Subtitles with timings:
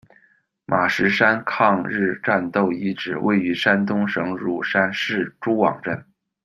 [0.65, 6.03] 马石山抗日战斗遗址，位于山东省乳山市诸往镇。